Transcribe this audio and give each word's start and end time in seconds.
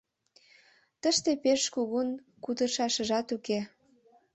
Тыште 1.01 1.31
пеш 1.43 1.61
кугун 1.73 2.07
кутырышашыжат 2.43 3.27
уке. 3.35 3.59